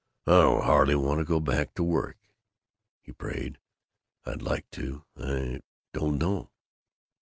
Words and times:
"I 0.25 0.41
don't 0.41 0.63
hardly 0.63 0.95
want 0.95 1.19
to 1.19 1.23
go 1.25 1.39
back 1.39 1.75
to 1.75 1.83
work," 1.83 2.17
he 3.03 3.11
prayed. 3.11 3.59
"I'd 4.25 4.41
like 4.41 4.67
to 4.71 5.05
I 5.15 5.61
don't 5.93 6.17
know." 6.17 6.49